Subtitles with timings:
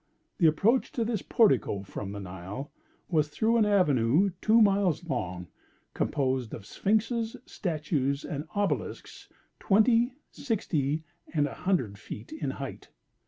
[0.39, 2.71] The approach to this portico, from the Nile,
[3.07, 5.45] was through an avenue two miles long,
[5.93, 9.29] composed of sphynxes, statues, and obelisks,
[9.59, 11.03] twenty, sixty,
[11.35, 12.89] and a hundred feet in height.